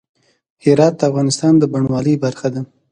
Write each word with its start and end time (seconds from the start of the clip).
هرات 0.63 0.93
د 0.97 1.01
افغانستان 1.09 1.53
د 1.57 1.63
بڼوالۍ 1.71 2.15
برخه 2.23 2.47
ده. 2.53 2.61